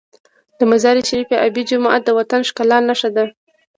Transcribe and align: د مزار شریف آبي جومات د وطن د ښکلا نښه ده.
د 0.57 0.59
مزار 0.71 0.95
شریف 1.09 1.29
آبي 1.45 1.63
جومات 1.69 2.01
د 2.05 2.09
وطن 2.17 2.41
د 2.43 2.47
ښکلا 2.49 2.77
نښه 2.87 3.09
ده. 3.15 3.25